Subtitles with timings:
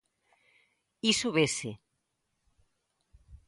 [1.11, 1.69] Iso vese.